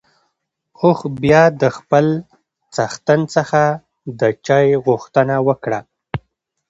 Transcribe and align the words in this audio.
اوښ 0.81 0.99
بيا 1.21 1.43
د 1.61 1.63
خپل 1.77 2.05
څښتن 2.75 3.21
څخه 3.35 3.61
د 4.19 4.21
چای 4.45 4.67
غوښتنه 4.85 5.35
وکړه. 5.47 5.79